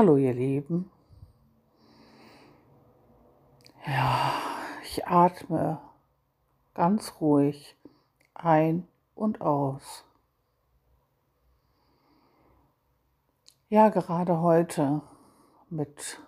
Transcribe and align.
Hallo 0.00 0.16
ihr 0.16 0.32
Lieben. 0.32 0.90
Ja, 3.86 4.32
ich 4.82 5.06
atme 5.06 5.78
ganz 6.72 7.20
ruhig 7.20 7.76
ein 8.32 8.88
und 9.14 9.42
aus. 9.42 10.06
Ja, 13.68 13.90
gerade 13.90 14.40
heute 14.40 15.02
mit 15.68 16.18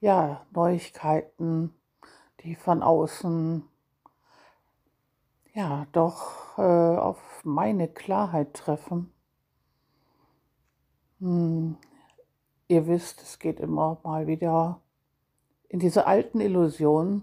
ja, 0.00 0.44
Neuigkeiten, 0.50 1.74
die 2.40 2.54
von 2.54 2.82
außen 2.82 3.66
ja 5.54 5.86
doch 5.92 6.58
äh, 6.58 6.98
auf 6.98 7.16
meine 7.44 7.88
Klarheit 7.88 8.52
treffen. 8.52 9.10
Hm, 11.20 11.78
Ihr 12.70 12.86
wisst, 12.86 13.22
es 13.22 13.38
geht 13.38 13.60
immer 13.60 13.98
mal 14.04 14.26
wieder 14.26 14.82
in 15.70 15.78
diese 15.78 16.06
alten 16.06 16.38
Illusionen 16.38 17.22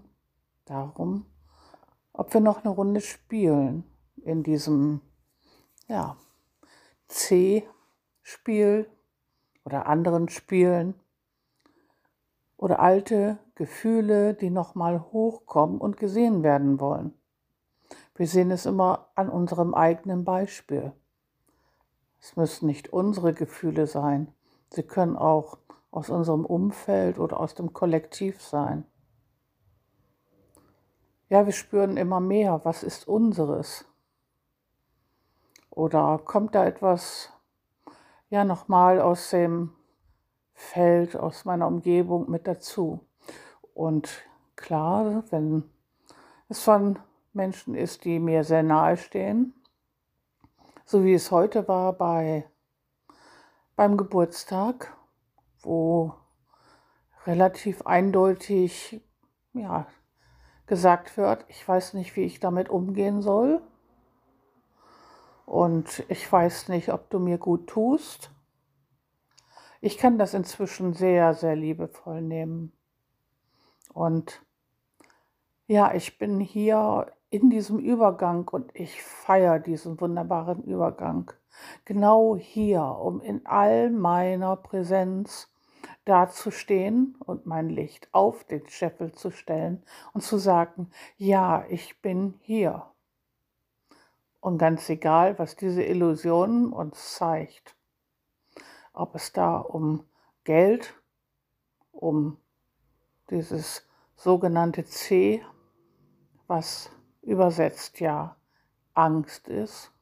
darum, 0.64 1.24
ob 2.12 2.34
wir 2.34 2.40
noch 2.40 2.64
eine 2.64 2.74
Runde 2.74 3.00
spielen 3.00 3.84
in 4.24 4.42
diesem 4.42 5.00
ja, 5.86 6.16
C-Spiel 7.06 8.90
oder 9.64 9.86
anderen 9.86 10.28
Spielen 10.28 10.94
oder 12.56 12.80
alte 12.80 13.38
Gefühle, 13.54 14.34
die 14.34 14.50
nochmal 14.50 15.00
hochkommen 15.12 15.78
und 15.78 15.96
gesehen 15.96 16.42
werden 16.42 16.80
wollen. 16.80 17.14
Wir 18.16 18.26
sehen 18.26 18.50
es 18.50 18.66
immer 18.66 19.10
an 19.14 19.28
unserem 19.28 19.74
eigenen 19.74 20.24
Beispiel. 20.24 20.92
Es 22.20 22.34
müssen 22.34 22.66
nicht 22.66 22.92
unsere 22.92 23.32
Gefühle 23.32 23.86
sein, 23.86 24.32
Sie 24.70 24.82
können 24.82 25.16
auch 25.16 25.58
aus 25.90 26.10
unserem 26.10 26.44
Umfeld 26.44 27.18
oder 27.18 27.40
aus 27.40 27.54
dem 27.54 27.72
Kollektiv 27.72 28.42
sein. 28.42 28.84
Ja, 31.28 31.46
wir 31.46 31.52
spüren 31.52 31.96
immer 31.96 32.20
mehr, 32.20 32.60
was 32.64 32.82
ist 32.82 33.08
unseres? 33.08 33.84
Oder 35.70 36.20
kommt 36.24 36.54
da 36.54 36.64
etwas, 36.64 37.32
ja, 38.30 38.44
nochmal 38.44 39.00
aus 39.00 39.30
dem 39.30 39.72
Feld, 40.54 41.16
aus 41.16 41.44
meiner 41.44 41.66
Umgebung 41.66 42.30
mit 42.30 42.46
dazu? 42.46 43.00
Und 43.74 44.22
klar, 44.54 45.24
wenn 45.30 45.64
es 46.48 46.62
von 46.62 46.98
Menschen 47.32 47.74
ist, 47.74 48.04
die 48.04 48.18
mir 48.18 48.44
sehr 48.44 48.62
nahe 48.62 48.96
stehen, 48.96 49.52
so 50.84 51.04
wie 51.04 51.14
es 51.14 51.30
heute 51.30 51.66
war 51.68 51.92
bei 51.92 52.48
beim 53.76 53.96
Geburtstag, 53.96 54.96
wo 55.60 56.14
relativ 57.26 57.82
eindeutig 57.82 59.00
ja, 59.52 59.86
gesagt 60.66 61.16
wird, 61.16 61.44
ich 61.48 61.66
weiß 61.66 61.94
nicht, 61.94 62.16
wie 62.16 62.24
ich 62.24 62.40
damit 62.40 62.68
umgehen 62.68 63.22
soll. 63.22 63.62
Und 65.44 66.04
ich 66.08 66.30
weiß 66.30 66.68
nicht, 66.68 66.92
ob 66.92 67.08
du 67.10 67.20
mir 67.20 67.38
gut 67.38 67.68
tust. 67.68 68.30
Ich 69.80 69.98
kann 69.98 70.18
das 70.18 70.34
inzwischen 70.34 70.92
sehr, 70.94 71.34
sehr 71.34 71.54
liebevoll 71.54 72.20
nehmen. 72.20 72.72
Und 73.92 74.42
ja, 75.68 75.94
ich 75.94 76.18
bin 76.18 76.40
hier 76.40 77.12
in 77.30 77.50
diesem 77.50 77.78
Übergang 77.78 78.48
und 78.48 78.74
ich 78.74 79.02
feiere 79.02 79.58
diesen 79.58 80.00
wunderbaren 80.00 80.62
Übergang. 80.64 81.32
Genau 81.84 82.36
hier, 82.36 82.82
um 82.82 83.20
in 83.20 83.46
all 83.46 83.90
meiner 83.90 84.56
Präsenz 84.56 85.52
dazustehen 86.04 87.16
und 87.18 87.46
mein 87.46 87.68
Licht 87.68 88.08
auf 88.12 88.44
den 88.44 88.66
Scheffel 88.68 89.12
zu 89.12 89.30
stellen 89.30 89.82
und 90.12 90.22
zu 90.22 90.38
sagen, 90.38 90.90
ja, 91.16 91.64
ich 91.68 92.00
bin 92.00 92.34
hier. 92.40 92.86
Und 94.40 94.58
ganz 94.58 94.88
egal, 94.88 95.38
was 95.38 95.56
diese 95.56 95.82
Illusion 95.82 96.72
uns 96.72 97.14
zeigt, 97.14 97.76
ob 98.92 99.14
es 99.14 99.32
da 99.32 99.56
um 99.58 100.04
Geld, 100.44 100.94
um 101.90 102.38
dieses 103.30 103.86
sogenannte 104.14 104.84
C, 104.84 105.44
was 106.46 106.90
übersetzt 107.22 107.98
ja 107.98 108.36
Angst 108.94 109.48
ist, 109.48 109.92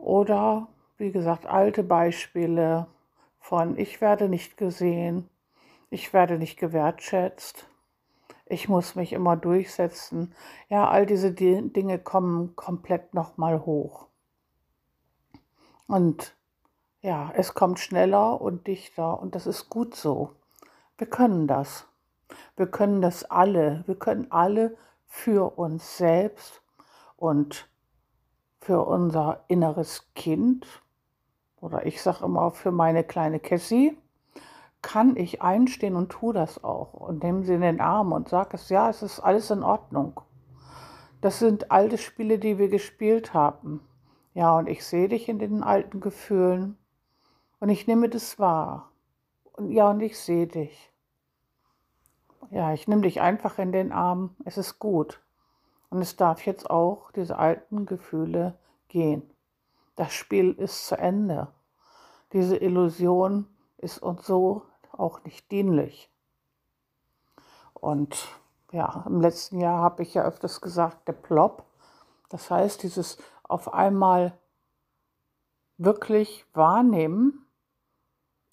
oder 0.00 0.68
wie 0.98 1.12
gesagt, 1.12 1.46
alte 1.46 1.82
Beispiele 1.82 2.86
von 3.38 3.78
ich 3.78 4.00
werde 4.00 4.28
nicht 4.28 4.56
gesehen, 4.56 5.28
ich 5.90 6.12
werde 6.12 6.38
nicht 6.38 6.58
gewertschätzt, 6.58 7.66
ich 8.46 8.68
muss 8.68 8.96
mich 8.96 9.12
immer 9.12 9.36
durchsetzen. 9.36 10.34
Ja, 10.68 10.88
all 10.88 11.06
diese 11.06 11.32
Dinge 11.32 11.98
kommen 11.98 12.56
komplett 12.56 13.14
nochmal 13.14 13.64
hoch. 13.64 14.08
Und 15.86 16.36
ja, 17.00 17.32
es 17.34 17.54
kommt 17.54 17.78
schneller 17.78 18.40
und 18.40 18.66
dichter 18.66 19.20
und 19.20 19.34
das 19.34 19.46
ist 19.46 19.70
gut 19.70 19.94
so. 19.94 20.32
Wir 20.98 21.06
können 21.06 21.46
das. 21.46 21.86
Wir 22.56 22.66
können 22.66 23.00
das 23.00 23.24
alle. 23.24 23.84
Wir 23.86 23.94
können 23.94 24.30
alle 24.30 24.76
für 25.06 25.56
uns 25.58 25.96
selbst 25.96 26.60
und 27.16 27.69
für 28.60 28.84
unser 28.84 29.44
inneres 29.48 30.06
Kind 30.14 30.66
oder 31.60 31.86
ich 31.86 32.02
sage 32.02 32.24
immer 32.24 32.50
für 32.50 32.70
meine 32.70 33.04
kleine 33.04 33.40
Cassie, 33.40 33.96
kann 34.82 35.16
ich 35.16 35.42
einstehen 35.42 35.94
und 35.94 36.10
tue 36.10 36.32
das 36.32 36.64
auch 36.64 36.94
und 36.94 37.22
nehme 37.22 37.44
sie 37.44 37.54
in 37.54 37.60
den 37.60 37.80
Arm 37.80 38.12
und 38.12 38.28
sage 38.28 38.50
es, 38.54 38.68
ja, 38.70 38.88
es 38.88 39.02
ist 39.02 39.20
alles 39.20 39.50
in 39.50 39.62
Ordnung. 39.62 40.20
Das 41.20 41.38
sind 41.38 41.70
alte 41.70 41.98
Spiele, 41.98 42.38
die 42.38 42.58
wir 42.58 42.68
gespielt 42.68 43.34
haben. 43.34 43.86
Ja, 44.32 44.56
und 44.56 44.68
ich 44.68 44.84
sehe 44.86 45.08
dich 45.08 45.28
in 45.28 45.38
den 45.38 45.62
alten 45.62 46.00
Gefühlen 46.00 46.78
und 47.58 47.68
ich 47.68 47.86
nehme 47.86 48.08
das 48.08 48.38
wahr. 48.38 48.90
Und 49.52 49.70
ja, 49.70 49.90
und 49.90 50.00
ich 50.00 50.18
sehe 50.18 50.46
dich. 50.46 50.90
Ja, 52.50 52.72
ich 52.72 52.88
nehme 52.88 53.02
dich 53.02 53.20
einfach 53.20 53.58
in 53.58 53.70
den 53.70 53.92
Arm. 53.92 54.34
Es 54.44 54.56
ist 54.56 54.78
gut. 54.78 55.20
Und 55.90 56.00
es 56.00 56.16
darf 56.16 56.46
jetzt 56.46 56.70
auch 56.70 57.10
diese 57.12 57.36
alten 57.36 57.84
Gefühle 57.84 58.56
gehen. 58.88 59.28
Das 59.96 60.12
Spiel 60.12 60.52
ist 60.52 60.86
zu 60.86 60.96
Ende. 60.96 61.48
Diese 62.32 62.56
Illusion 62.56 63.46
ist 63.76 63.98
uns 63.98 64.26
so 64.26 64.62
auch 64.92 65.22
nicht 65.24 65.50
dienlich. 65.50 66.08
Und 67.74 68.28
ja, 68.72 69.04
im 69.06 69.20
letzten 69.20 69.58
Jahr 69.58 69.80
habe 69.80 70.02
ich 70.02 70.14
ja 70.14 70.24
öfters 70.24 70.60
gesagt, 70.60 71.08
der 71.08 71.12
Plop. 71.12 71.64
Das 72.28 72.50
heißt, 72.50 72.82
dieses 72.82 73.18
auf 73.42 73.72
einmal 73.74 74.38
wirklich 75.76 76.46
wahrnehmen, 76.52 77.46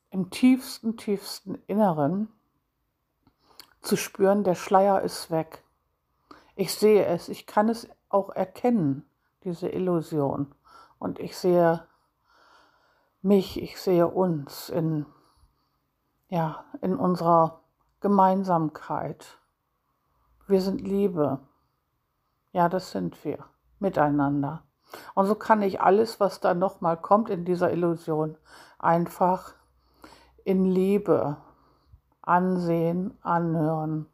im 0.10 0.30
tiefsten, 0.32 0.98
tiefsten 0.98 1.56
Inneren 1.68 2.32
zu 3.82 3.96
spüren, 3.96 4.44
der 4.44 4.56
Schleier 4.56 5.02
ist 5.02 5.30
weg. 5.30 5.64
Ich 6.60 6.74
sehe 6.74 7.06
es, 7.06 7.30
ich 7.30 7.46
kann 7.46 7.70
es 7.70 7.88
auch 8.10 8.32
erkennen, 8.32 9.08
diese 9.44 9.70
Illusion. 9.70 10.56
Und 10.98 11.20
ich 11.20 11.38
sehe 11.38 11.86
mich, 13.22 13.62
ich 13.62 13.80
sehe 13.80 14.08
uns 14.08 14.70
in, 14.70 15.06
ja, 16.30 16.66
in 16.82 16.96
unserer 16.96 17.62
Gemeinsamkeit. 18.00 19.38
Wir 20.48 20.60
sind 20.60 20.82
Liebe. 20.82 21.42
Ja, 22.54 22.70
das 22.70 22.90
sind 22.90 23.24
wir 23.24 23.46
miteinander. 23.78 24.64
Und 25.14 25.28
so 25.28 25.36
kann 25.36 25.62
ich 25.62 25.80
alles, 25.80 26.20
was 26.20 26.40
da 26.40 26.56
nochmal 26.56 26.98
kommt 26.98 27.30
in 27.30 27.46
dieser 27.46 27.72
Illusion, 27.72 28.36
einfach 28.80 29.54
in 30.44 30.66
Liebe 30.66 31.38
ansehen, 32.24 33.16
anhören 33.22 34.08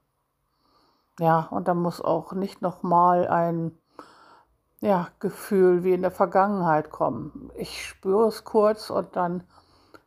ja, 1.19 1.41
und 1.51 1.67
da 1.67 1.73
muss 1.73 2.01
auch 2.01 2.33
nicht 2.33 2.61
nochmal 2.61 3.27
ein 3.27 3.77
ja, 4.81 5.09
Gefühl 5.19 5.83
wie 5.83 5.93
in 5.93 6.01
der 6.01 6.11
Vergangenheit 6.11 6.89
kommen. 6.89 7.51
Ich 7.55 7.87
spüre 7.87 8.27
es 8.27 8.43
kurz 8.43 8.89
und 8.89 9.15
dann 9.15 9.43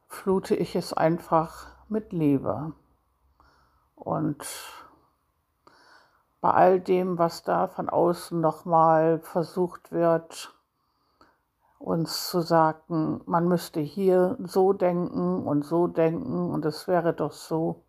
flute 0.07 0.55
ich 0.55 0.77
es 0.77 0.93
einfach 0.93 1.67
mit 1.89 2.13
Liebe. 2.13 2.73
Und 3.95 4.47
bei 6.41 6.51
all 6.51 6.81
dem, 6.81 7.19
was 7.19 7.43
da 7.43 7.69
von 7.69 7.89
außen 7.89 8.41
nochmal 8.41 9.21
versucht 9.21 9.93
wird, 9.93 10.55
uns 11.79 12.31
zu 12.31 12.41
sagen, 12.41 13.23
man 13.27 13.49
müsste 13.49 13.81
hier 13.81 14.37
so 14.41 14.73
denken 14.73 15.47
und 15.47 15.65
so 15.65 15.87
denken 15.87 16.51
und 16.51 16.65
es 16.65 16.87
wäre 16.89 17.15
doch 17.15 17.33
so, 17.33 17.85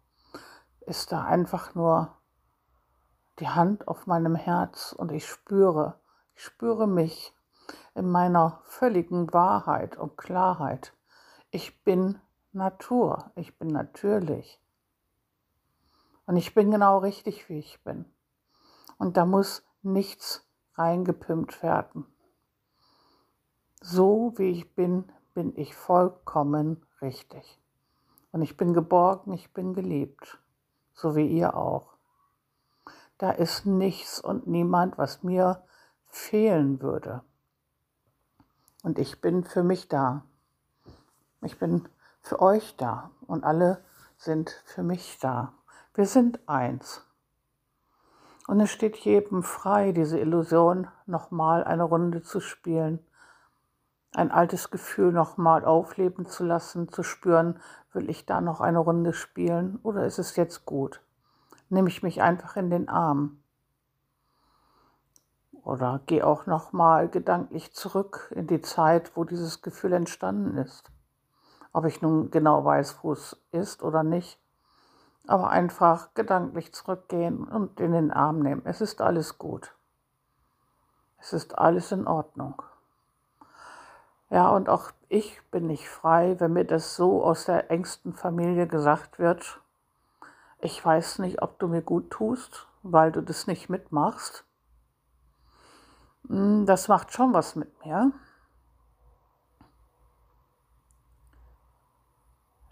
ist 0.86 1.12
da 1.12 1.24
einfach 1.24 1.76
nur 1.76 2.17
die 3.40 3.50
Hand 3.50 3.88
auf 3.88 4.08
meinem 4.08 4.36
Herz 4.36 4.94
und 4.94 5.12
ich 5.12 5.28
spüre, 5.28 6.00
ich 6.36 6.44
spüre 6.44 6.88
mich 6.88 7.34
in 7.96 8.10
meiner 8.10 8.62
völligen 8.66 9.34
Wahrheit 9.34 9.98
und 9.98 10.18
Klarheit. 10.18 10.94
Ich 11.52 11.84
bin 11.84 12.20
Natur, 12.52 13.32
ich 13.36 13.58
bin 13.58 13.68
natürlich. 13.68 14.60
Und 16.26 16.38
ich 16.38 16.54
bin 16.54 16.72
genau 16.72 17.00
richtig, 17.00 17.48
wie 17.50 17.60
ich 17.60 17.84
bin. 17.84 18.06
Und 18.98 19.18
da 19.18 19.26
muss 19.26 19.64
nichts 19.82 20.46
reingepimpt 20.76 21.64
werden. 21.64 22.06
So 23.82 24.34
wie 24.38 24.52
ich 24.52 24.76
bin, 24.76 25.12
bin 25.34 25.56
ich 25.56 25.76
vollkommen 25.76 26.86
richtig. 27.02 27.60
Und 28.32 28.42
ich 28.42 28.58
bin 28.58 28.74
geborgen, 28.74 29.34
ich 29.34 29.54
bin 29.54 29.74
geliebt, 29.74 30.40
so 30.94 31.16
wie 31.16 31.28
ihr 31.28 31.56
auch. 31.56 31.97
Da 33.18 33.32
ist 33.32 33.66
nichts 33.66 34.20
und 34.20 34.48
niemand, 34.48 34.98
was 34.98 35.24
mir 35.24 35.64
fehlen 36.08 36.82
würde. 36.82 37.24
Und 38.84 39.00
ich 39.00 39.22
bin 39.22 39.44
für 39.44 39.64
mich 39.64 39.88
da. 39.88 40.24
Ich 41.42 41.58
bin 41.60 41.88
für 42.22 42.42
euch 42.42 42.76
da 42.78 43.12
und 43.26 43.44
alle 43.44 43.84
sind 44.18 44.50
für 44.66 44.84
mich 44.84 45.18
da. 45.20 45.54
Wir 45.94 46.06
sind 46.06 46.48
eins. 46.48 47.04
Und 48.48 48.60
es 48.60 48.70
steht 48.70 48.96
jedem 48.98 49.44
frei, 49.44 49.92
diese 49.92 50.20
Illusion 50.20 50.88
nochmal 51.06 51.64
eine 51.64 51.84
Runde 51.84 52.22
zu 52.22 52.40
spielen, 52.40 53.06
ein 54.14 54.32
altes 54.32 54.72
Gefühl 54.72 55.12
nochmal 55.12 55.66
aufleben 55.66 56.26
zu 56.26 56.46
lassen, 56.46 56.88
zu 56.90 57.04
spüren, 57.04 57.60
will 57.94 58.10
ich 58.10 58.26
da 58.26 58.42
noch 58.42 58.62
eine 58.62 58.80
Runde 58.80 59.14
spielen 59.14 59.80
oder 59.84 60.06
ist 60.06 60.18
es 60.18 60.36
jetzt 60.36 60.66
gut? 60.66 61.02
Nehme 61.70 61.90
ich 61.90 62.04
mich 62.04 62.22
einfach 62.22 62.56
in 62.56 62.70
den 62.70 62.90
Arm? 62.90 63.42
Oder 65.64 66.02
gehe 66.06 66.26
auch 66.26 66.46
nochmal 66.46 67.10
gedanklich 67.10 67.74
zurück 67.74 68.32
in 68.36 68.48
die 68.48 68.62
Zeit, 68.62 69.16
wo 69.16 69.26
dieses 69.26 69.62
Gefühl 69.62 69.94
entstanden 69.94 70.58
ist. 70.58 70.92
Ob 71.74 71.86
ich 71.86 72.02
nun 72.02 72.32
genau 72.32 72.64
weiß, 72.64 73.00
wo 73.02 73.12
es 73.12 73.38
ist 73.52 73.84
oder 73.84 74.04
nicht 74.04 74.40
aber 75.28 75.50
einfach 75.50 76.14
gedanklich 76.14 76.74
zurückgehen 76.74 77.44
und 77.44 77.80
in 77.80 77.92
den 77.92 78.12
Arm 78.12 78.40
nehmen. 78.40 78.62
Es 78.64 78.82
ist 78.82 79.02
alles 79.02 79.38
gut. 79.38 79.76
Es 81.20 81.34
ist 81.34 81.58
alles 81.58 81.92
in 81.92 82.08
Ordnung. 82.08 82.62
Ja, 84.30 84.50
und 84.50 84.70
auch 84.70 84.92
ich 85.10 85.42
bin 85.52 85.68
nicht 85.68 85.88
frei, 85.88 86.40
wenn 86.40 86.54
mir 86.54 86.66
das 86.66 86.96
so 86.96 87.24
aus 87.24 87.46
der 87.46 87.70
engsten 87.72 88.14
Familie 88.14 88.68
gesagt 88.68 89.20
wird. 89.20 89.62
Ich 90.60 90.84
weiß 90.84 91.20
nicht, 91.20 91.42
ob 91.42 91.60
du 91.60 91.68
mir 91.68 91.82
gut 91.82 92.10
tust, 92.10 92.68
weil 92.84 93.12
du 93.12 93.22
das 93.22 93.48
nicht 93.48 93.70
mitmachst. 93.70 94.44
Hm, 96.28 96.66
das 96.66 96.88
macht 96.88 97.14
schon 97.14 97.34
was 97.34 97.56
mit 97.56 97.86
mir. 97.86 98.12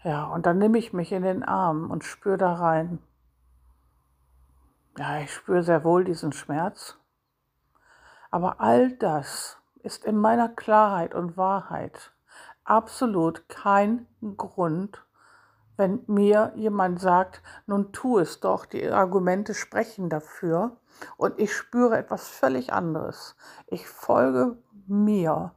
Ja, 0.02 0.24
und 0.26 0.46
dann 0.46 0.58
nehme 0.58 0.78
ich 0.78 0.92
mich 0.92 1.12
in 1.12 1.22
den 1.22 1.42
Arm 1.42 1.90
und 1.90 2.04
spüre 2.04 2.38
da 2.38 2.54
rein. 2.54 3.00
Ja, 4.98 5.20
ich 5.20 5.32
spüre 5.32 5.62
sehr 5.62 5.84
wohl 5.84 6.04
diesen 6.04 6.32
Schmerz. 6.32 6.96
Aber 8.30 8.60
all 8.60 8.92
das 8.92 9.58
ist 9.82 10.04
in 10.04 10.16
meiner 10.16 10.48
Klarheit 10.48 11.14
und 11.14 11.36
Wahrheit 11.36 12.12
absolut 12.64 13.48
kein 13.48 14.06
Grund, 14.36 15.05
wenn 15.76 16.02
mir 16.06 16.52
jemand 16.56 17.00
sagt, 17.00 17.42
nun 17.66 17.92
tu 17.92 18.18
es 18.18 18.40
doch, 18.40 18.66
die 18.66 18.88
Argumente 18.88 19.54
sprechen 19.54 20.08
dafür 20.08 20.76
und 21.16 21.38
ich 21.38 21.54
spüre 21.54 21.96
etwas 21.98 22.28
völlig 22.28 22.72
anderes. 22.72 23.36
Ich 23.66 23.88
folge 23.88 24.56
mir. 24.86 25.54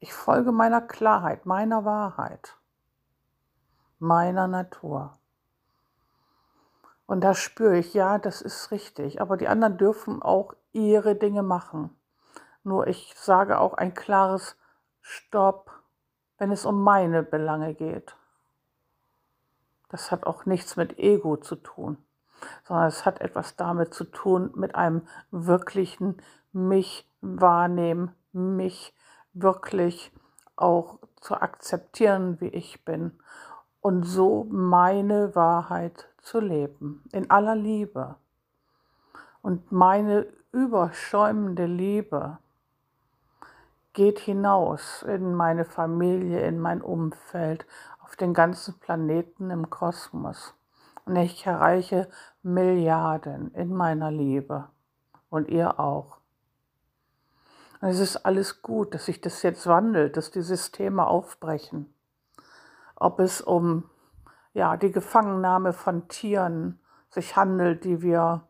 Ich 0.00 0.14
folge 0.14 0.52
meiner 0.52 0.80
Klarheit, 0.80 1.44
meiner 1.44 1.84
Wahrheit 1.84 2.58
meiner 3.98 4.46
Natur. 4.46 5.18
Und 7.06 7.22
da 7.22 7.34
spüre 7.34 7.78
ich, 7.78 7.94
ja, 7.94 8.18
das 8.18 8.42
ist 8.42 8.70
richtig. 8.70 9.20
Aber 9.20 9.36
die 9.36 9.48
anderen 9.48 9.78
dürfen 9.78 10.22
auch 10.22 10.54
ihre 10.72 11.14
Dinge 11.14 11.42
machen. 11.42 11.90
Nur 12.64 12.86
ich 12.86 13.14
sage 13.16 13.58
auch 13.58 13.74
ein 13.74 13.94
klares 13.94 14.56
Stopp, 15.00 15.70
wenn 16.36 16.52
es 16.52 16.66
um 16.66 16.82
meine 16.82 17.22
Belange 17.22 17.74
geht. 17.74 18.14
Das 19.88 20.10
hat 20.10 20.26
auch 20.26 20.46
nichts 20.46 20.76
mit 20.76 20.98
Ego 20.98 21.36
zu 21.36 21.56
tun, 21.56 21.96
sondern 22.64 22.86
es 22.86 23.06
hat 23.06 23.20
etwas 23.20 23.56
damit 23.56 23.94
zu 23.94 24.04
tun, 24.04 24.52
mit 24.54 24.74
einem 24.74 25.06
wirklichen 25.30 26.20
mich 26.52 27.08
wahrnehmen, 27.20 28.14
mich 28.32 28.94
wirklich 29.32 30.12
auch 30.56 30.98
zu 31.20 31.34
akzeptieren, 31.40 32.40
wie 32.40 32.48
ich 32.48 32.84
bin 32.84 33.18
und 33.80 34.04
so 34.04 34.46
meine 34.50 35.34
Wahrheit 35.34 36.08
zu 36.20 36.40
leben, 36.40 37.04
in 37.12 37.30
aller 37.30 37.54
Liebe. 37.54 38.16
Und 39.40 39.72
meine 39.72 40.26
überschäumende 40.52 41.66
Liebe 41.66 42.38
geht 43.92 44.18
hinaus 44.18 45.02
in 45.02 45.34
meine 45.34 45.64
Familie, 45.64 46.40
in 46.40 46.58
mein 46.58 46.82
Umfeld, 46.82 47.66
auf 48.08 48.16
den 48.16 48.34
ganzen 48.34 48.80
Planeten 48.80 49.50
im 49.50 49.70
Kosmos. 49.70 50.54
Und 51.04 51.14
ich 51.16 51.46
erreiche 51.46 52.08
Milliarden 52.42 53.54
in 53.54 53.72
meiner 53.72 54.10
Liebe 54.10 54.68
und 55.30 55.48
ihr 55.48 55.78
auch. 55.78 56.18
Und 57.80 57.90
es 57.90 58.00
ist 58.00 58.16
alles 58.16 58.62
gut, 58.62 58.94
dass 58.94 59.06
sich 59.06 59.20
das 59.20 59.42
jetzt 59.42 59.66
wandelt, 59.66 60.16
dass 60.16 60.32
die 60.32 60.42
Systeme 60.42 61.06
aufbrechen 61.06 61.94
ob 63.00 63.20
es 63.20 63.40
um 63.40 63.84
ja, 64.54 64.76
die 64.76 64.90
Gefangennahme 64.90 65.72
von 65.72 66.08
Tieren 66.08 66.80
sich 67.10 67.36
handelt, 67.36 67.84
die 67.84 68.02
wir 68.02 68.42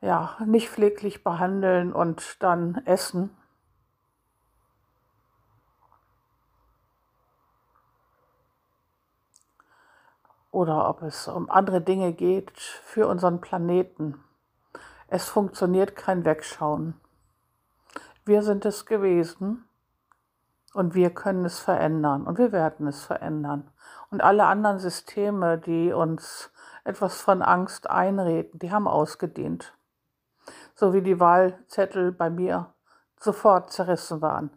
ja, 0.00 0.36
nicht 0.46 0.70
pfleglich 0.70 1.24
behandeln 1.24 1.92
und 1.92 2.42
dann 2.42 2.80
essen. 2.84 3.30
Oder 10.58 10.88
ob 10.88 11.02
es 11.02 11.28
um 11.28 11.48
andere 11.48 11.80
Dinge 11.80 12.12
geht 12.12 12.50
für 12.58 13.06
unseren 13.06 13.40
Planeten. 13.40 14.24
Es 15.06 15.28
funktioniert 15.28 15.94
kein 15.94 16.24
Wegschauen. 16.24 16.94
Wir 18.24 18.42
sind 18.42 18.64
es 18.64 18.84
gewesen 18.84 19.68
und 20.74 20.96
wir 20.96 21.10
können 21.10 21.44
es 21.44 21.60
verändern 21.60 22.26
und 22.26 22.38
wir 22.38 22.50
werden 22.50 22.88
es 22.88 23.04
verändern. 23.04 23.70
Und 24.10 24.20
alle 24.20 24.46
anderen 24.46 24.80
Systeme, 24.80 25.58
die 25.58 25.92
uns 25.92 26.50
etwas 26.82 27.20
von 27.20 27.40
Angst 27.40 27.88
einreden, 27.88 28.58
die 28.58 28.72
haben 28.72 28.88
ausgedient. 28.88 29.74
So 30.74 30.92
wie 30.92 31.02
die 31.02 31.20
Wahlzettel 31.20 32.10
bei 32.10 32.30
mir 32.30 32.74
sofort 33.20 33.70
zerrissen 33.70 34.22
waren. 34.22 34.50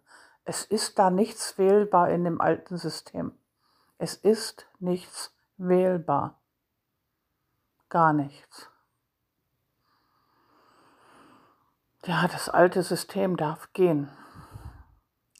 Es 0.46 0.66
ist 0.66 0.98
da 0.98 1.12
nichts 1.12 1.60
wählbar 1.60 2.10
in 2.10 2.24
dem 2.24 2.42
alten 2.42 2.78
System. 2.78 3.34
Es 4.00 4.16
ist 4.16 4.66
nichts 4.80 5.32
wählbar. 5.68 6.40
Gar 7.90 8.14
nichts. 8.14 8.70
Ja, 12.06 12.28
das 12.28 12.50
alte 12.50 12.82
System 12.82 13.38
darf 13.38 13.72
gehen. 13.74 14.10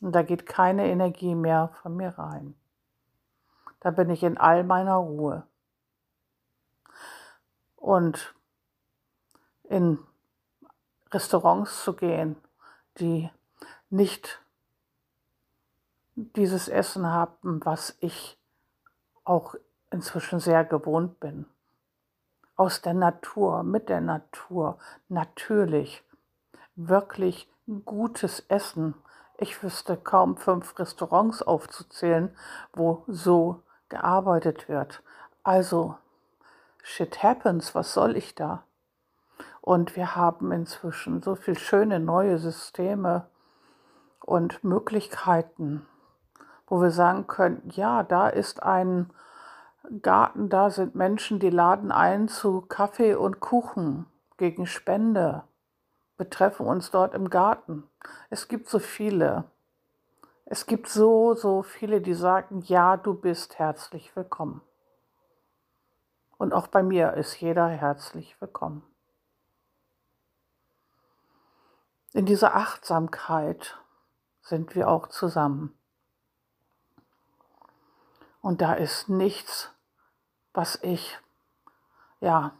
Und 0.02 0.14
da 0.14 0.22
geht 0.22 0.46
keine 0.46 0.88
Energie 0.88 1.36
mehr 1.36 1.70
von 1.82 1.96
mir 1.96 2.18
rein. 2.18 2.56
Da 3.80 3.90
bin 3.90 4.10
ich 4.10 4.24
in 4.24 4.38
all 4.38 4.64
meiner 4.64 4.96
Ruhe. 4.96 5.48
Und 7.76 8.36
in 9.64 9.98
Restaurants 11.12 11.84
zu 11.84 11.94
gehen, 11.94 12.36
die 13.00 13.30
nicht 13.90 14.42
dieses 16.16 16.68
Essen 16.68 17.08
haben, 17.08 17.66
was 17.66 17.98
ich 18.02 18.38
auch 19.24 19.56
inzwischen 19.92 20.40
sehr 20.40 20.64
gewohnt 20.64 21.20
bin. 21.20 21.46
Aus 22.56 22.82
der 22.82 22.94
Natur, 22.94 23.64
mit 23.64 23.90
der 23.90 24.02
Natur, 24.02 24.78
natürlich, 25.10 26.04
wirklich 26.76 27.52
gutes 27.86 28.42
Essen, 28.48 28.96
ich 29.38 29.64
wüsste 29.64 29.98
kaum 29.98 30.38
fünf 30.38 30.78
Restaurants 30.78 31.42
aufzuzählen, 31.42 32.36
wo 32.74 33.04
so 33.08 33.64
gearbeitet 33.90 34.70
wird. 34.70 35.02
Also, 35.44 35.96
shit 36.84 37.24
happens, 37.24 37.74
was 37.74 37.94
soll 37.94 38.16
ich 38.16 38.36
da? 38.36 38.64
Und 39.62 39.96
wir 39.96 40.16
haben 40.16 40.52
inzwischen 40.52 41.22
so 41.24 41.36
viele 41.36 41.58
schöne 41.58 42.00
neue 42.00 42.38
Systeme 42.38 43.28
und 44.20 44.64
Möglichkeiten, 44.64 45.86
wo 46.68 46.82
wir 46.82 46.92
sagen 46.92 47.28
können, 47.28 47.64
ja, 47.74 48.04
da 48.04 48.28
ist 48.28 48.62
ein 48.64 49.10
Garten, 50.02 50.50
da 50.50 50.70
sind 50.70 50.96
Menschen, 50.96 51.40
die 51.40 51.50
laden 51.50 51.92
ein 51.92 52.28
zu 52.28 52.62
Kaffee 52.62 53.16
und 53.16 53.40
Kuchen 53.40 54.06
gegen 54.38 54.68
Spende. 54.68 55.44
Wir 56.18 56.30
treffen 56.30 56.68
uns 56.68 56.92
dort 56.92 57.16
im 57.16 57.30
Garten. 57.30 57.84
Es 58.30 58.48
gibt 58.48 58.70
so 58.70 58.80
viele. 58.80 59.46
Es 60.46 60.66
gibt 60.66 60.88
so, 60.88 61.34
so 61.34 61.64
viele, 61.64 62.02
die 62.02 62.14
sagen, 62.14 62.62
ja, 62.66 62.98
du 62.98 63.14
bist 63.14 63.58
herzlich 63.58 64.16
willkommen. 64.16 64.62
Und 66.38 66.54
auch 66.54 66.68
bei 66.68 66.84
mir 66.84 67.14
ist 67.14 67.40
jeder 67.40 67.68
herzlich 67.68 68.40
willkommen. 68.40 68.84
In 72.14 72.26
dieser 72.26 72.56
Achtsamkeit 72.56 73.80
sind 74.42 74.76
wir 74.76 74.90
auch 74.90 75.08
zusammen. 75.08 75.74
Und 78.42 78.62
da 78.62 78.74
ist 78.74 79.08
nichts, 79.08 79.72
was 80.54 80.80
ich 80.82 81.18
ja 82.20 82.54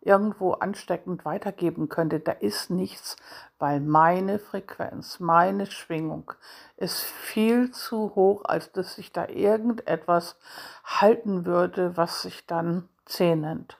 irgendwo 0.00 0.52
ansteckend 0.52 1.24
weitergeben 1.24 1.88
könnte. 1.88 2.20
Da 2.20 2.32
ist 2.32 2.70
nichts, 2.70 3.16
weil 3.58 3.80
meine 3.80 4.38
Frequenz, 4.38 5.20
meine 5.20 5.66
Schwingung 5.66 6.32
ist 6.76 7.02
viel 7.02 7.70
zu 7.70 8.14
hoch, 8.14 8.44
als 8.44 8.72
dass 8.72 8.94
sich 8.94 9.12
da 9.12 9.28
irgendetwas 9.28 10.36
halten 10.84 11.44
würde, 11.44 11.96
was 11.96 12.22
sich 12.22 12.46
dann 12.46 12.88
zähnend. 13.04 13.76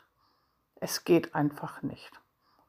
Es 0.76 1.04
geht 1.04 1.35
einfach 1.35 1.82
nicht. 1.82 2.12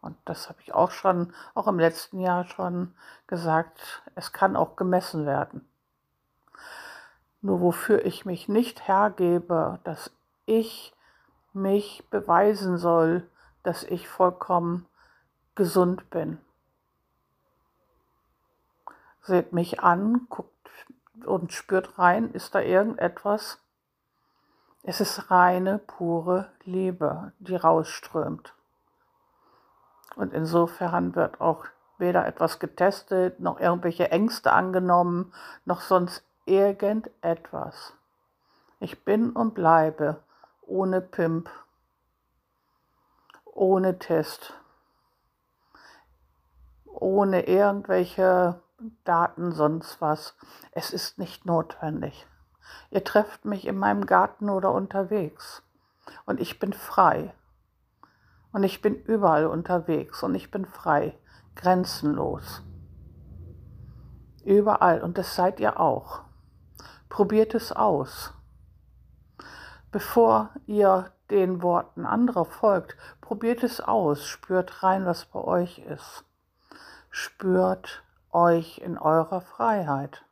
Und 0.02 0.18
das 0.26 0.50
habe 0.50 0.60
ich 0.62 0.74
auch 0.74 0.92
schon, 0.92 1.34
auch 1.54 1.68
im 1.68 1.78
letzten 1.78 2.20
Jahr 2.20 2.46
schon 2.46 2.96
gesagt, 3.28 4.02
es 4.16 4.32
kann 4.32 4.56
auch 4.56 4.76
gemessen 4.76 5.26
werden. 5.26 5.68
Nur 7.42 7.62
wofür 7.62 8.06
ich 8.06 8.26
mich 8.26 8.48
nicht 8.48 8.88
hergebe, 8.88 9.80
dass 9.84 10.12
ich 10.46 10.94
mich 11.54 12.04
beweisen 12.10 12.78
soll, 12.78 13.28
dass 13.64 13.84
ich 13.84 14.08
vollkommen 14.08 14.88
gesund 15.56 16.10
bin. 16.10 16.38
Seht 19.22 19.54
mich 19.54 19.82
an, 19.82 20.28
guckt 20.30 20.52
und 21.26 21.54
spürt 21.54 22.00
rein, 22.00 22.32
ist 22.32 22.56
da 22.56 22.62
irgendetwas? 22.62 23.60
Es 24.84 25.00
ist 25.00 25.30
reine, 25.30 25.78
pure 25.78 26.52
Liebe, 26.64 27.34
die 27.40 27.56
rausströmt. 27.56 28.54
Und 30.16 30.34
insofern 30.34 31.16
wird 31.16 31.40
auch 31.40 31.66
weder 32.00 32.26
etwas 32.26 32.60
getestet, 32.60 33.40
noch 33.40 33.60
irgendwelche 33.60 34.10
Ängste 34.10 34.52
angenommen, 34.52 35.34
noch 35.66 35.82
sonst 35.82 36.26
irgendetwas. 36.46 37.94
Ich 38.80 39.04
bin 39.04 39.32
und 39.32 39.54
bleibe 39.54 40.24
ohne 40.62 41.02
Pimp 41.02 41.50
ohne 43.54 44.00
Test, 44.00 44.54
ohne 46.86 47.48
irgendwelche 47.48 48.62
Daten, 49.04 49.52
sonst 49.52 50.02
was. 50.02 50.36
Es 50.72 50.92
ist 50.92 51.20
nicht 51.20 51.46
notwendig. 51.46 52.28
Ihr 52.90 53.04
trefft 53.04 53.46
mich 53.46 53.68
in 53.68 53.78
meinem 53.78 54.06
Garten 54.06 54.50
oder 54.50 54.72
unterwegs 54.72 55.64
und 56.26 56.40
ich 56.40 56.60
bin 56.60 56.74
frei. 56.74 57.34
Und 58.54 58.64
ich 58.64 58.82
bin 58.82 58.96
überall 58.96 59.46
unterwegs 59.46 60.24
und 60.24 60.36
ich 60.36 60.52
bin 60.52 60.66
frei, 60.66 61.18
grenzenlos. 61.56 62.64
Überall 64.44 65.02
und 65.02 65.18
das 65.18 65.36
seid 65.36 65.60
ihr 65.60 65.80
auch. 65.80 66.24
Probiert 67.12 67.56
es 67.56 67.74
aus. 67.74 68.34
Bevor 69.92 70.52
ihr 70.66 71.12
den 71.30 71.62
Worten 71.62 72.06
anderer 72.06 72.46
folgt, 72.46 72.96
probiert 73.20 73.64
es 73.64 73.82
aus, 73.82 74.26
spürt 74.26 74.82
rein, 74.82 75.06
was 75.06 75.26
bei 75.26 75.42
euch 75.42 75.80
ist. 75.80 76.24
Spürt 77.10 78.02
euch 78.32 78.78
in 78.78 78.98
eurer 78.98 79.42
Freiheit. 79.42 80.24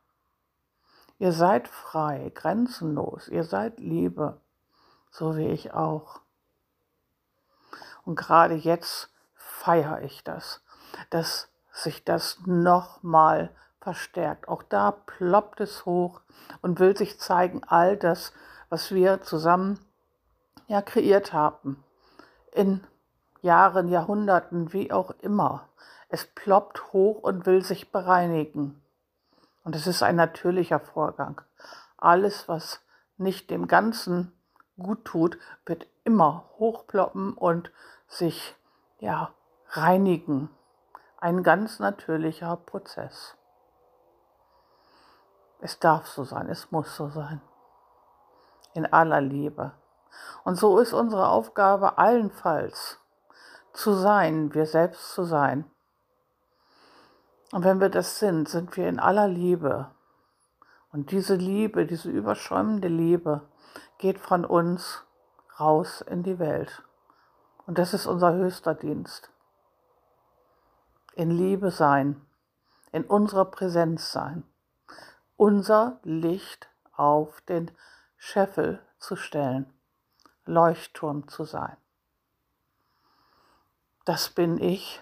Ihr 1.18 1.32
seid 1.32 1.68
frei, 1.68 2.32
grenzenlos, 2.34 3.28
ihr 3.28 3.44
seid 3.44 3.78
Liebe, 3.78 4.40
so 5.10 5.36
wie 5.36 5.48
ich 5.48 5.74
auch. 5.74 6.22
Und 8.06 8.16
gerade 8.16 8.54
jetzt 8.54 9.10
feiere 9.34 10.00
ich 10.00 10.24
das, 10.24 10.62
dass 11.10 11.50
sich 11.72 12.04
das 12.04 12.38
nochmal 12.46 13.54
verstärkt. 13.80 14.48
Auch 14.48 14.62
da 14.62 14.90
ploppt 14.90 15.60
es 15.60 15.86
hoch 15.86 16.20
und 16.62 16.80
will 16.80 16.96
sich 16.96 17.18
zeigen, 17.18 17.62
all 17.66 17.96
das, 17.96 18.32
was 18.68 18.92
wir 18.92 19.22
zusammen 19.22 19.78
ja 20.68 20.82
kreiert 20.82 21.32
haben. 21.32 21.82
In 22.52 22.84
Jahren, 23.42 23.88
Jahrhunderten, 23.88 24.72
wie 24.72 24.92
auch 24.92 25.12
immer. 25.20 25.68
Es 26.08 26.26
ploppt 26.26 26.92
hoch 26.92 27.22
und 27.22 27.46
will 27.46 27.62
sich 27.62 27.90
bereinigen. 27.90 28.82
Und 29.64 29.76
es 29.76 29.86
ist 29.86 30.02
ein 30.02 30.16
natürlicher 30.16 30.80
Vorgang. 30.80 31.40
Alles, 31.96 32.48
was 32.48 32.80
nicht 33.16 33.50
dem 33.50 33.68
Ganzen 33.68 34.32
gut 34.78 35.04
tut, 35.04 35.38
wird 35.66 35.86
immer 36.04 36.44
hochploppen 36.58 37.34
und 37.34 37.70
sich 38.08 38.56
ja, 38.98 39.32
reinigen. 39.70 40.50
Ein 41.18 41.42
ganz 41.42 41.78
natürlicher 41.78 42.56
Prozess. 42.56 43.36
Es 45.60 45.78
darf 45.78 46.06
so 46.06 46.24
sein, 46.24 46.48
es 46.48 46.70
muss 46.70 46.96
so 46.96 47.08
sein. 47.08 47.40
In 48.74 48.86
aller 48.86 49.20
Liebe. 49.20 49.72
Und 50.44 50.56
so 50.56 50.78
ist 50.78 50.92
unsere 50.92 51.28
Aufgabe 51.28 51.98
allenfalls 51.98 52.98
zu 53.72 53.92
sein, 53.92 54.54
wir 54.54 54.66
selbst 54.66 55.12
zu 55.12 55.24
sein. 55.24 55.64
Und 57.52 57.64
wenn 57.64 57.80
wir 57.80 57.88
das 57.88 58.18
sind, 58.18 58.48
sind 58.48 58.76
wir 58.76 58.88
in 58.88 59.00
aller 59.00 59.28
Liebe. 59.28 59.90
Und 60.92 61.10
diese 61.10 61.34
Liebe, 61.34 61.86
diese 61.86 62.10
überschäumende 62.10 62.88
Liebe 62.88 63.42
geht 63.98 64.18
von 64.18 64.44
uns 64.44 65.04
raus 65.58 66.00
in 66.00 66.22
die 66.22 66.38
Welt. 66.38 66.82
Und 67.66 67.78
das 67.78 67.94
ist 67.94 68.06
unser 68.06 68.32
höchster 68.32 68.74
Dienst. 68.74 69.30
In 71.14 71.30
Liebe 71.30 71.70
sein, 71.70 72.20
in 72.92 73.04
unserer 73.04 73.44
Präsenz 73.44 74.10
sein, 74.10 74.44
unser 75.40 75.98
Licht 76.02 76.68
auf 76.92 77.40
den 77.40 77.70
Scheffel 78.18 78.78
zu 78.98 79.16
stellen. 79.16 79.72
Leuchtturm 80.44 81.28
zu 81.28 81.44
sein. 81.44 81.78
Das 84.04 84.28
bin 84.28 84.60
ich, 84.60 85.00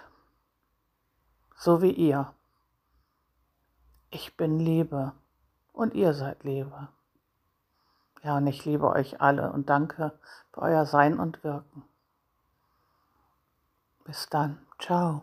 so 1.56 1.82
wie 1.82 1.90
ihr. 1.90 2.32
Ich 4.10 4.36
bin 4.36 4.60
Liebe 4.60 5.12
und 5.72 5.94
ihr 5.94 6.14
seid 6.14 6.44
Liebe. 6.44 6.86
Ja, 8.22 8.36
und 8.36 8.46
ich 8.46 8.64
liebe 8.64 8.88
euch 8.88 9.20
alle 9.20 9.50
und 9.50 9.68
danke 9.68 10.16
für 10.52 10.62
euer 10.62 10.86
Sein 10.86 11.18
und 11.18 11.42
Wirken. 11.42 11.82
Bis 14.04 14.28
dann. 14.28 14.64
Ciao. 14.78 15.22